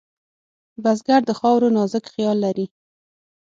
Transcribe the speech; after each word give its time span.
بزګر 0.83 1.21
د 1.27 1.31
خاورو 1.39 1.67
نازک 1.77 2.05
خیال 2.13 2.37
لري 2.45 2.65